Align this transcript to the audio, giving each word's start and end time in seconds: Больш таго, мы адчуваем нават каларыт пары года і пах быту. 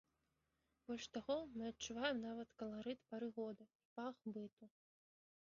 Больш 0.87 1.05
таго, 1.17 1.35
мы 1.57 1.67
адчуваем 1.73 2.17
нават 2.29 2.49
каларыт 2.63 2.99
пары 3.13 3.29
года 3.37 3.63
і 3.83 3.87
пах 4.01 4.15
быту. 4.33 4.65